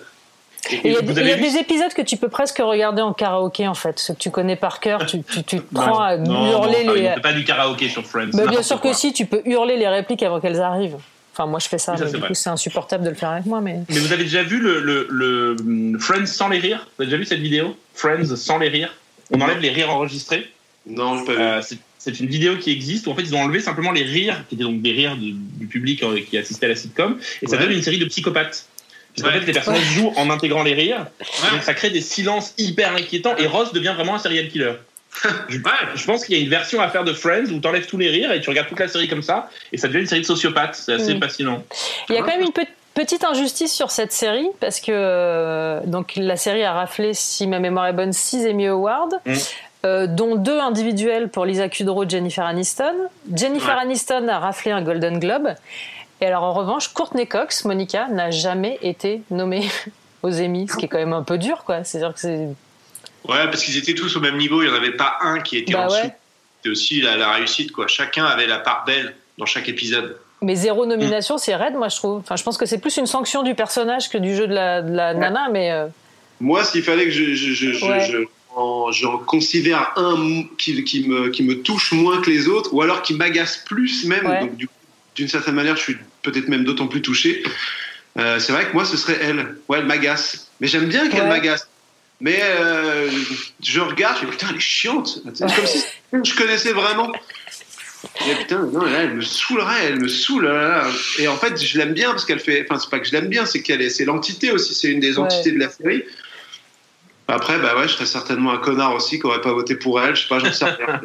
[0.69, 3.67] Il y a, il y a des épisodes que tu peux presque regarder en karaoké,
[3.67, 6.51] en fait, ceux que tu connais par cœur, tu, tu, tu te prends à Non,
[6.51, 7.07] hurler non, les...
[7.09, 8.29] On fait pas du karaoké sur Friends.
[8.33, 8.91] Bah, bien sûr quoi.
[8.91, 10.97] que si, tu peux hurler les répliques avant qu'elles arrivent.
[11.33, 12.27] Enfin, moi, je fais ça, Oui, ça, mais c'est du vrai.
[12.29, 13.59] coup, c'est insupportable de le faire avec moi.
[13.59, 13.79] Mais...
[13.89, 16.87] Mais vous avez déjà vu le, le, le, hum, Friends sans les rires?
[16.97, 17.75] Vous avez déjà vu cette vidéo?
[17.95, 18.93] Friends sans les rires?
[19.33, 20.51] On enlève les rires enregistrés?
[20.85, 21.39] Non, pas vu.
[21.41, 24.01] Euh, c'est- c'est une vidéo qui existe où en fait ils ont enlevé simplement les
[24.01, 27.17] rires, qui étaient donc des rires du, du public euh, qui assistait à la sitcom,
[27.43, 27.63] et ça Ouais.
[27.63, 28.65] donne une série de psychopathes.
[29.15, 29.39] Parce qu'en Ouais.
[29.41, 31.05] fait, les personnages jouent en intégrant les rires,
[31.51, 34.73] donc ça crée des silences hyper inquiétants, et Ross devient vraiment un serial killer.
[35.49, 35.57] Je,
[35.95, 37.97] je pense qu'il y a une version à faire de Friends où tu enlèves tous
[37.97, 40.21] les rires et tu regardes toute la série comme ça, et ça devient une série
[40.21, 40.75] de sociopathes.
[40.75, 41.19] C'est assez Mm.
[41.21, 41.63] fascinant.
[42.09, 42.61] Il y a quand même une pe-
[42.93, 47.59] petite injustice sur cette série, parce que euh, donc, la série a raflé, si ma
[47.59, 49.09] mémoire est bonne, 6 Emmy Awards.
[49.25, 49.33] Mm.
[49.83, 52.93] euh, dont deux individuels pour Lisa Kudrow et Jennifer Aniston.
[53.35, 53.81] Jennifer Ouais.
[53.81, 55.55] Aniston a raflé un Golden Globe.
[56.21, 59.67] Et alors en revanche, Courtney Cox, Monica, n'a jamais été nommée
[60.23, 61.83] aux Emmy, ce qui est quand même un peu dur, quoi.
[61.83, 62.47] C'est-à-dire que c'est
[63.27, 64.61] Ouais, parce qu'ils étaient tous au même niveau.
[64.63, 65.95] Il n'y en avait pas un qui était Bah en dessous.
[65.97, 66.15] ouais.
[66.57, 67.87] C'était aussi la, la réussite, quoi.
[67.87, 70.17] Chacun avait la part belle dans chaque épisode.
[70.43, 72.17] Mais zéro nomination, c'est raide, moi je trouve.
[72.19, 74.81] Enfin, je pense que c'est plus une sanction du personnage que du jeu de la,
[74.81, 75.87] de la nana, mais euh,
[76.39, 78.09] Moi, s'il fallait que je, je, je, je- Ouais.
[78.11, 82.73] je- en- j'en considère un qui, qui, me, qui me touche moins que les autres,
[82.73, 84.41] ou alors qui m'agace plus même, Ouais.
[84.41, 84.51] donc
[85.15, 87.43] d'une certaine manière, je suis peut-être même d'autant plus touché.
[88.17, 89.55] Euh, c'est vrai que moi, ce serait elle.
[89.69, 90.47] Ouais, elle m'agace.
[90.59, 91.29] Mais j'aime bien qu'elle Ouais.
[91.29, 91.67] m'agace.
[92.19, 93.09] Mais euh,
[93.63, 95.19] je regarde, je me dis, putain, elle est chiante.
[95.33, 95.45] C'est
[96.11, 97.11] comme si je connaissais vraiment.
[98.27, 100.45] Et putain, non, là, elle me saoulerait, elle me saoule.
[100.45, 100.87] là, là.
[101.19, 102.65] Et en fait, je l'aime bien parce qu'elle fait.
[102.69, 104.99] Enfin, c'est pas que je l'aime bien, c'est qu'elle est, c'est l'entité aussi, c'est une
[104.99, 105.23] des Ouais.
[105.23, 106.03] entités de la série.
[107.27, 110.15] Après, bah ouais, je serais certainement un connard aussi qui aurait pas voté pour elle.
[110.15, 111.01] Je sais pas, j'en sais rien.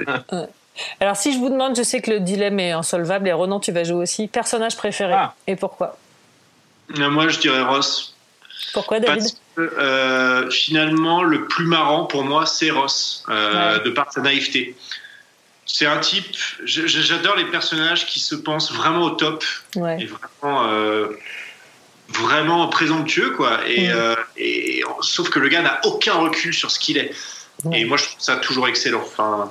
[1.00, 3.72] Alors, si je vous demande, je sais que le dilemme est insolvable et Renan, tu
[3.72, 4.28] vas jouer aussi.
[4.28, 5.34] Personnage préféré Ah.
[5.46, 5.96] Et pourquoi?
[6.98, 8.14] Euh, Moi, je dirais Ross.
[8.72, 9.22] Pourquoi, David?
[9.22, 13.84] Parce que euh, finalement, le plus marrant pour moi, c'est Ross, euh, Ouais.
[13.84, 14.76] de par sa naïveté.
[15.64, 16.26] C'est un type,
[16.64, 19.98] j'adore les personnages qui se pensent vraiment au top Ouais.
[20.00, 21.08] et vraiment, euh,
[22.08, 23.58] vraiment présomptueux, quoi.
[23.68, 23.90] Et,
[24.36, 27.10] et- sauf que le gars n'a aucun recul sur ce qu'il est.
[27.72, 29.02] Et moi, je trouve ça toujours excellent.
[29.04, 29.50] Enfin,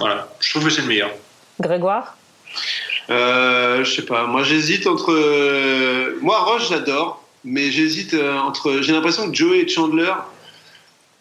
[0.00, 1.10] voilà, je trouve que c'est le meilleur.
[1.60, 2.16] Grégoire?
[3.10, 4.26] Euh, je sais pas.
[4.26, 5.12] Moi, j'hésite entre.
[5.12, 8.80] euh, Moi, Roche, j'adore, mais j'hésite euh, entre.
[8.82, 10.12] J'ai l'impression que Joey et Chandler.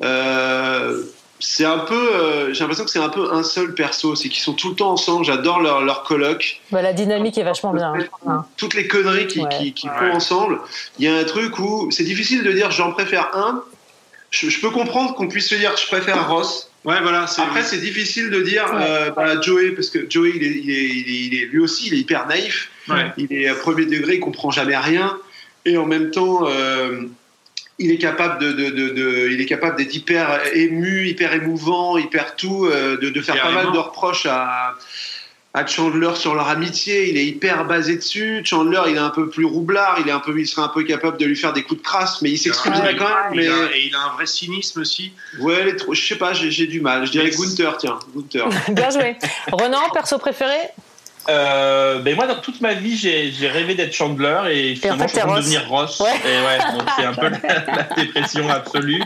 [0.03, 1.03] euh,
[1.39, 1.95] C'est un peu.
[2.13, 4.15] euh, J'ai l'impression que c'est un peu un seul perso.
[4.15, 5.25] C'est qu'ils sont tout le temps ensemble.
[5.25, 6.59] J'adore leur, leur colloque.
[6.71, 7.93] bah, La dynamique est vachement bien.
[8.27, 8.45] hein.
[8.57, 9.71] Toutes les conneries qu'ils Ouais.
[9.71, 10.59] qu'ils font ensemble.
[10.99, 13.63] Il y a un truc où c'est difficile de dire j'en préfère un.
[14.31, 16.68] Je, je peux comprendre qu'on puisse se dire je préfère Ross.
[16.85, 17.25] Ouais, voilà.
[17.43, 20.89] Après, c'est difficile de dire euh, bah, Joey, parce que Joey, il est, il est-
[20.89, 22.69] il est- il est- lui aussi, il est hyper naïf.
[22.87, 23.11] Ouais.
[23.17, 25.17] Il est à premier degré, il comprend jamais rien.
[25.65, 27.01] Et en même temps, euh,
[27.79, 31.97] il est capable de, de- de- de- il est capable d'être hyper ému, hyper émouvant,
[31.97, 34.75] hyper tout, euh, de, de faire pas mal de reproches à,
[35.53, 37.09] à Chandler sur leur amitié.
[37.09, 38.41] Il est hyper basé dessus.
[38.43, 39.97] Chandler, il est un peu plus roublard.
[39.99, 41.85] Il est un peu, il serait un peu capable de lui faire des coups de
[41.85, 43.33] crasse, mais il s'excuserait quand même.
[43.33, 45.11] Il Mais a- et il a un vrai cynisme aussi.
[45.39, 47.05] ouais, je sais pas, j'ai j'ai du mal.
[47.07, 48.47] Je dirais Gunther, tiens, Gunther.
[48.69, 49.15] Bien joué.
[49.51, 50.57] Renan, perso préféré?
[51.27, 55.15] Euh, ben moi, dans toute ma vie, j'ai j'ai rêvé d'être Chandler et finalement, fait,
[55.15, 55.99] je suis de devenir Ross.
[55.99, 56.09] Ouais.
[56.25, 59.01] Et ouais, donc c'est un peu la, la dépression absolue.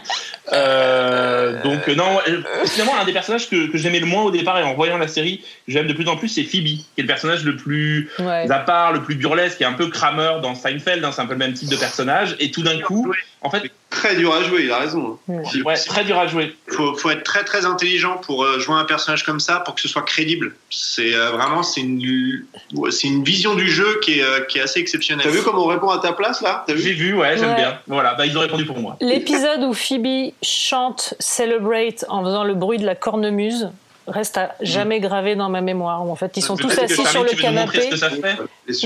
[0.51, 4.31] Euh, donc euh, non, euh, finalement, un des personnages que, que j'aimais le moins au
[4.31, 7.01] départ et en voyant la série, j'aime de plus en plus, c'est Phoebe, qui est
[7.01, 8.49] le personnage le plus Ouais.
[8.49, 11.25] à part, le plus burlesque, qui est un peu Kramer dans Seinfeld, hein, c'est un
[11.25, 12.35] peu le même type de personnage.
[12.39, 13.11] Et tout d'un coup,
[13.43, 15.19] en fait, Très dur à jouer, il a raison.
[15.29, 15.41] hein.
[15.65, 16.55] ouais, très dur à jouer.
[16.71, 19.81] faut, faut être très très intelligent pour euh, jouer un personnage comme ça pour que
[19.81, 20.55] ce soit crédible.
[20.71, 22.43] C'est euh, vraiment c'est une
[22.89, 25.25] c'est une vision du jeu qui est, euh, qui est assez exceptionnelle.
[25.25, 26.65] T'as vu comment on répond à ta place là?
[26.67, 27.55] J'ai vu, ouais, j'aime Ouais.
[27.55, 27.77] bien.
[27.87, 28.97] Voilà, bah, ils ont répondu pour moi.
[28.99, 33.69] L'épisode où Phoebe chante Celebrate en faisant le bruit de la cornemuse
[34.07, 36.01] reste à jamais gravé dans ma mémoire.
[36.01, 37.95] En fait, ils sont tous assis sur le canapé.
[37.95, 38.09] ça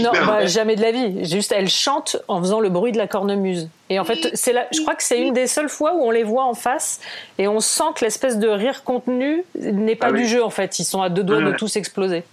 [0.02, 1.26] Non, bah, jamais de la vie.
[1.26, 3.68] Juste, elle chante en faisant le bruit de la cornemuse.
[3.90, 6.12] Et en fait, c'est là, je crois que c'est une des seules fois où on
[6.12, 7.00] les voit en face
[7.38, 10.22] et on sent que l'espèce de rire contenu n'est pas Ah oui.
[10.24, 10.78] du jeu en fait.
[10.80, 12.24] Ils sont à deux doigts de tous exploser.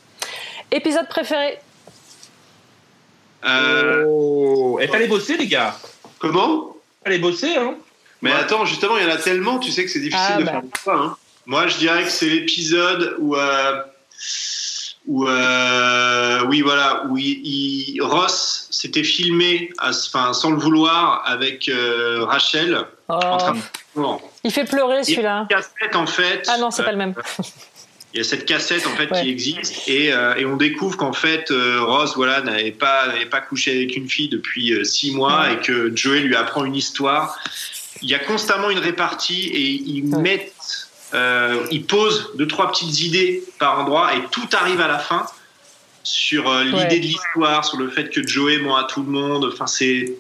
[0.73, 1.59] Épisode préféré
[3.47, 5.77] Euh, Oh, et fallait bosser, les gars.
[6.19, 6.75] Comment?
[7.05, 7.75] Fallait bosser, hein.
[8.23, 10.45] Mais attends, justement, il y en a tellement, tu sais que c'est difficile Ah, de
[10.45, 10.51] bah.
[10.53, 10.97] faire choix.
[10.99, 11.17] Hein.
[11.47, 13.83] Moi je dirais que c'est l'épisode où euh,
[15.07, 21.23] où euh, oui voilà où il, il- Ross s'était filmé à- enfin sans le vouloir
[21.27, 23.59] avec euh, Rachel Oh, en train de
[23.95, 24.19] Bon.
[24.43, 25.47] Il fait pleurer celui-là.
[25.49, 26.49] cassette en fait.
[26.51, 27.15] Ah non, c'est pas le même.
[28.13, 29.23] Il y a cette cassette en fait Ouais.
[29.23, 33.27] qui existe et, euh, et on découvre qu'en fait euh, Ross voilà n'avait pas n'avait
[33.27, 35.55] pas couché avec une fille depuis euh, six mois Ouais.
[35.55, 37.39] et que Joey lui apprend une histoire.
[38.03, 40.23] Il y a constamment une répartie et ils Ouais.
[40.23, 40.54] mettent
[41.15, 45.27] euh, ils posent deux trois petites idées par endroit et tout arrive à la fin
[46.03, 46.87] sur euh, l'idée Ouais.
[46.99, 49.49] de l'histoire, sur le fait que Joey ment à tout le monde.
[49.53, 50.15] Enfin c'est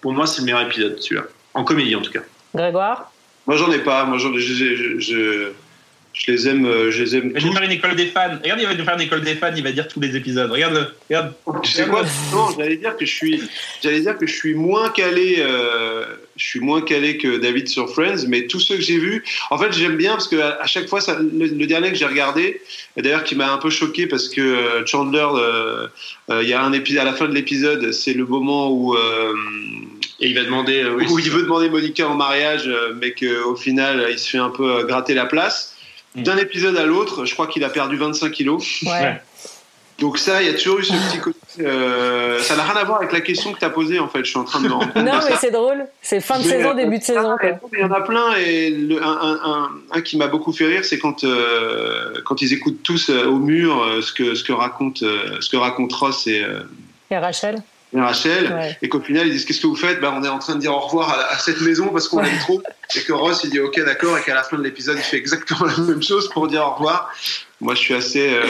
[0.00, 1.24] pour moi c'est le meilleur épisode celui-là
[1.54, 2.22] en comédie en tout cas.
[2.54, 3.12] Grégoire?
[3.46, 4.04] Moi, j'en ai pas.
[4.04, 5.52] Moi, j'en- je, je, je, je-
[6.12, 8.38] je les aime, euh, je les aime Je vais faire une école des fans.
[8.42, 10.50] Regarde, il va nous faire une école des fans, il va dire tous les épisodes.
[10.50, 10.86] Regarde-le.
[11.08, 11.32] Regarde.
[11.62, 12.02] Tu sais quoi?
[12.32, 13.42] Non, j'allais dire que je suis,
[13.82, 16.04] j'allais dire que je suis moins calé, euh,
[16.36, 19.58] je suis moins calé que David sur Friends, mais tous ceux que j'ai vus, en
[19.58, 22.60] fait, j'aime bien parce que à, chaque fois, ça, le, le dernier que j'ai regardé,
[22.96, 25.86] d'ailleurs qui m'a un peu choqué parce que euh, Chandler, euh,
[26.30, 28.94] euh, il y a un épisode à la fin de l'épisode, c'est le moment où
[28.94, 29.32] euh,
[30.20, 31.30] Et il va demander euh, oui, où il ça.
[31.30, 34.84] veut demander Monica en mariage, euh, mais qu'au final, il se fait un peu euh,
[34.84, 35.69] gratter la place.
[36.16, 36.22] Mm.
[36.24, 38.82] D'un épisode à l'autre, je crois qu'il a perdu 25 kilos.
[38.82, 39.20] Ouais.
[40.00, 41.36] Donc ça, il y a toujours eu ce petit côté.
[41.60, 44.24] euh, ça n'a rien à voir avec la question que tu as posée, en fait.
[44.24, 45.84] Je suis en train de me rendre compte Non, mais c'est drôle.
[46.02, 47.36] C'est fin de Mais, saison, euh, début de saison.
[47.40, 47.46] ah.
[47.72, 50.66] Il y en a plein et le- un, un- un- un qui m'a beaucoup fait
[50.66, 54.42] rire, c'est quand euh, quand ils écoutent tous euh, au mur euh, ce que ce
[54.42, 56.60] que raconte euh, ce que raconte Ross et, euh,
[57.10, 57.62] Et Rachel
[57.94, 58.78] Rachel Ouais.
[58.82, 60.00] et qu'au final ils disent qu'est-ce que vous faites?
[60.00, 62.20] Bah, on est en train de dire au revoir à, à cette maison parce qu'on
[62.20, 62.62] l'aime trop
[62.94, 65.16] et que Ross il dit ok d'accord et qu'à la fin de l'épisode il fait
[65.16, 67.10] exactement la même chose pour dire au revoir.
[67.62, 68.40] Moi je suis assez euh,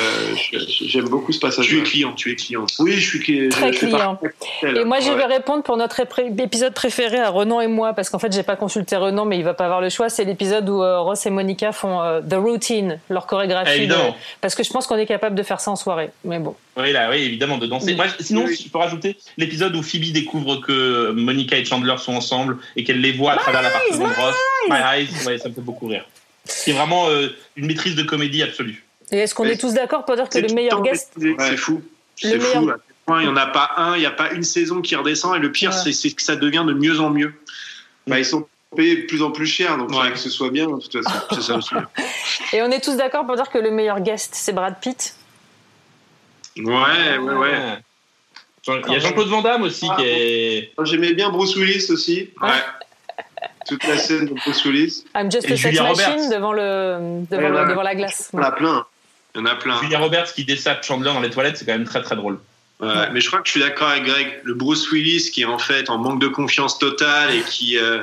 [0.87, 1.67] j'aime beaucoup ce passage.
[1.67, 2.65] Tu es client, tu es client.
[2.79, 4.19] Oui, je suis Très je client.
[4.63, 6.01] Et moi, je vais répondre pour notre
[6.39, 9.45] épisode préféré à Renan et moi, parce qu'en fait, j'ai pas consulté Renan, mais il
[9.45, 10.09] va pas avoir le choix.
[10.11, 13.71] C'est l'épisode où euh, Ross et Monica font euh, The Routine, leur chorégraphie.
[13.73, 14.17] de- Évidemment.
[14.41, 16.11] Parce que je pense qu'on est capable de faire ça en soirée.
[16.25, 16.55] Mais bon.
[16.77, 17.87] Oui, là, oui, évidemment, de danser.
[17.91, 17.97] Oui.
[17.97, 18.57] Moi, sinon, Oui.
[18.57, 22.85] si je peux rajouter l'épisode où Phoebe découvre que Monica et Chandler sont ensemble et
[22.85, 24.37] qu'elle les voit à travers l'appartement de Ross.
[24.69, 26.05] My eyes, ouais, ça me fait beaucoup rire.
[26.45, 28.85] C'est vraiment euh, une maîtrise de comédie absolue.
[29.13, 31.13] Et est-ce qu'on est tous d'accord pour dire que le meilleur guest.
[31.17, 31.35] Ouais.
[31.39, 31.83] C'est fou.
[32.17, 32.71] C'est fou.
[33.09, 35.35] Il n'y en a pas un, il n'y a pas une saison qui redescend.
[35.37, 35.93] Et le pire, Ouais.
[35.93, 37.33] c'est- que ça devient de mieux en mieux.
[38.07, 38.47] Bah, ils sont
[38.77, 39.97] payés de plus en plus cher, donc il Ouais.
[40.03, 41.19] faudrait que ce soit bien de toute façon.
[41.33, 41.75] C'est ça aussi.
[42.53, 45.15] Et on est tous d'accord pour dire que le meilleur guest, c'est Brad Pitt?
[46.57, 47.79] Ouais, ouais, ouais.
[48.69, 50.73] Il y a Jean-Claude Van Damme aussi qui est.
[50.85, 52.31] J'aimais bien Bruce Willis aussi.
[52.43, 52.49] Ouais.
[53.67, 55.05] Toute la scène de Bruce Willis.
[55.15, 56.31] I'm just Et a sex Julia machine Roberts.
[56.31, 58.31] devant, le, devant, Ouais, le- devant la glace.
[58.33, 58.85] On a plein.
[59.35, 59.81] Il y en a plein.
[59.81, 62.39] Julia Roberts qui dessape Chandler dans les toilettes, c'est quand même très très drôle.
[62.81, 64.41] Ouais, Mais je crois que je suis d'accord avec Greg.
[64.43, 67.79] Le Bruce Willis qui est en fait en manque de confiance totale et qui.
[67.79, 68.01] Euh,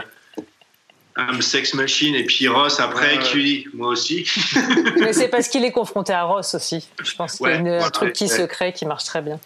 [1.42, 2.14] sex machine.
[2.16, 3.24] Et puis Ross après Ouais, ouais.
[3.24, 4.24] qui dit Moi aussi.
[5.00, 6.88] Mais c'est parce qu'il est confronté à Ross aussi.
[7.04, 8.30] Je pense qu'il y a Ouais, un ouais, truc qui ouais.
[8.30, 9.40] se crée qui marche très bien.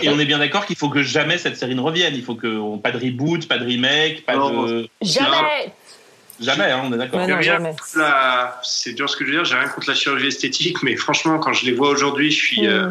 [0.00, 2.14] Et on est bien d'accord qu'il faut que jamais cette série ne revienne.
[2.14, 4.62] Il faut que pas de reboot, pas de remake, pas Non.
[4.64, 4.88] de.
[5.02, 5.72] Jamais
[6.40, 7.20] Jamais, hein, on est d'accord.
[7.96, 9.44] La- C'est dur ce que je veux dire.
[9.44, 12.66] J'ai rien contre la chirurgie esthétique, mais franchement, quand je les vois aujourd'hui, je suis
[12.66, 12.90] euh,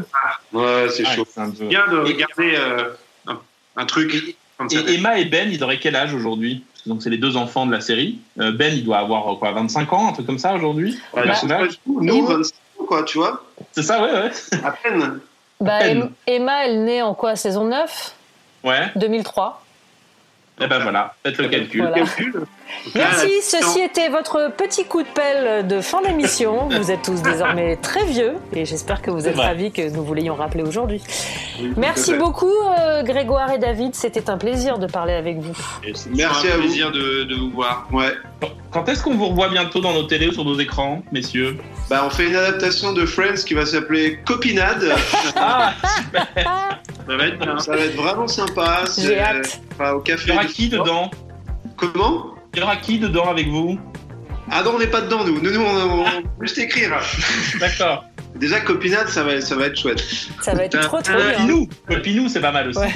[0.52, 0.58] Mm.
[0.58, 1.28] Ouais, c'est Ouais, chaud.
[1.30, 2.90] c'est un peu- bien de regarder euh,
[3.28, 3.40] un,
[3.78, 4.80] un truc comme ça.
[4.80, 6.64] Et Emma et Ben, ils auraient quel âge aujourd'hui?
[6.86, 8.20] Donc c'est les deux enfants de la série.
[8.40, 11.00] Euh, Ben, il doit avoir quoi, 25 ans, un truc comme ça aujourd'hui?
[11.14, 11.62] Ouais, Bah.
[11.86, 14.32] Nous, Et- 25 ans, quoi, tu vois, C'est ça, ouais, ouais.
[14.64, 15.20] à peine.
[15.60, 16.02] Bah, peine.
[16.04, 17.36] Em- Emma, elle naît en quoi?
[17.36, 18.14] Saison 9
[18.64, 18.92] Ouais.
[18.96, 19.64] 2003
[20.60, 21.82] Eh ben voilà, faites le calcul.
[21.82, 22.04] Voilà.
[22.96, 26.68] Merci, ceci était votre petit coup de pelle de fin d'émission.
[26.70, 30.14] Vous êtes tous désormais très vieux et j'espère que vous êtes ravis que nous vous
[30.16, 31.02] l'ayons rappelé aujourd'hui.
[31.62, 35.56] Oui, Merci beaucoup euh, Grégoire et David, c'était un plaisir de parler avec vous.
[36.14, 36.62] Merci un à vous.
[36.64, 37.88] plaisir de, de vous voir.
[37.92, 38.14] Ouais.
[38.72, 41.58] Quand est-ce qu'on vous revoit bientôt dans nos télés ou sur nos écrans, messieurs?
[41.90, 44.92] Bah, on fait une adaptation de Friends qui va s'appeler Copinade.
[45.36, 45.74] Ah,
[47.08, 47.58] Ça va être bien.
[47.60, 48.84] Ça va être vraiment sympa.
[48.98, 49.62] J'ai hâte.
[49.74, 50.30] Enfin, au il café.
[50.30, 51.12] y aura du- qui dedans
[51.76, 53.80] Comment Il y aura qui dedans avec vous
[54.50, 55.40] Ah non, on n'est pas dedans, nous.
[55.42, 56.06] Nous, nous, on, on,
[56.42, 56.92] juste écrire.
[57.60, 58.06] D'accord.
[58.36, 60.04] Déjà, Copinade, ça va, ça va être chouette.
[60.42, 61.32] Ça va être trop trop bien.
[61.34, 62.80] Copinou Copinou, c'est pas mal aussi.
[62.80, 62.94] Ouais.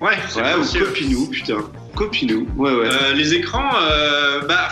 [0.00, 0.78] Ouais, Ouais, ou.
[0.84, 1.58] Copinou, putain.
[1.94, 2.88] Copinou, ouais, ouais.
[2.90, 4.68] Euh, les écrans, euh, bah,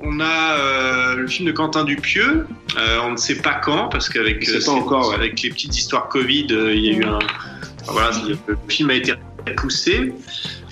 [0.00, 2.46] on a euh, le film de Quentin Dupieux.
[2.76, 5.14] Euh, on ne sait pas quand parce qu'avec euh, pas ces- encore, ouais.
[5.14, 7.18] avec les petites histoires Covid, euh, il y a eu un.
[7.82, 8.10] enfin, voilà,
[8.48, 9.14] le film a été
[9.54, 10.12] poussé.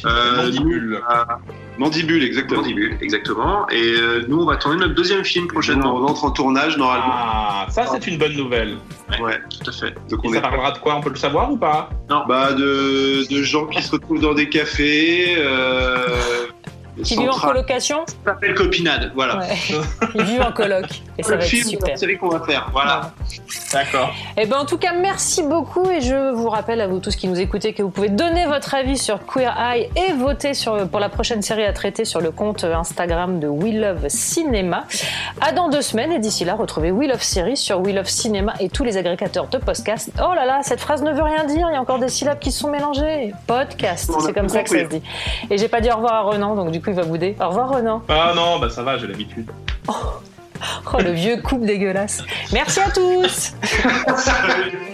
[0.05, 1.01] Euh, Mandibule.
[1.79, 2.61] Mandibule, exactement.
[2.61, 3.69] Mandibule, exactement.
[3.71, 5.97] Et euh, nous, on va tourner notre deuxième film prochainement.
[5.97, 7.05] On entre en tournage, normalement.
[7.09, 8.77] Ah, ça c'est une bonne nouvelle.
[9.21, 9.41] Ouais.
[9.49, 9.95] Tout à fait.
[10.11, 10.97] Donc, Et on ça est parlera de quoi?
[10.97, 11.89] On peut le savoir ou pas?
[12.29, 15.35] Bah, de, de gens qui se retrouvent dans des cafés.
[15.39, 16.07] Euh,
[17.03, 19.39] Qui vivent en colocation Ça s'appelle Copinade, voilà.
[19.39, 19.57] Ouais.
[20.15, 20.87] Ils vivent en coloc
[21.19, 21.99] et ça le va être film, super.
[21.99, 23.13] série qu'on va faire, voilà.
[23.73, 24.11] D'accord.
[24.37, 27.29] Eh ben, en tout cas, merci beaucoup et je vous rappelle à vous tous qui
[27.29, 31.01] nous écoutez que vous pouvez donner votre avis sur Queer Eye et voter sur, pour
[31.01, 34.85] la prochaine série à traiter sur le compte Instagram de We Love Cinéma.
[35.41, 38.55] À dans deux semaines et d'ici là, retrouvez We Love Series sur We Love Cinéma
[38.61, 40.11] et tous les agrégateurs de podcast.
[40.19, 42.39] Oh là là, cette phrase ne veut rien dire, il y a encore des syllabes
[42.39, 43.33] qui se sont mélangées.
[43.47, 45.03] Podcast, c'est comme ça que ça se dit.
[45.51, 47.37] Et j'ai pas dit au revoir à Renan, donc du coup il va bouder.
[47.41, 48.03] Au revoir Renan.
[48.09, 49.51] Ah non, bah ça va, j'ai l'habitude.
[50.93, 52.23] Oh le vieux couple dégueulasse.
[52.53, 53.55] Merci à tous.